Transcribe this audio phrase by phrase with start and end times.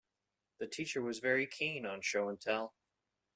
[0.57, 2.73] The teacher was very keen on Show and Tell.